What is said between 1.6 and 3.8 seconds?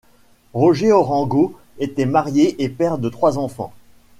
était marié et père de trois enfants.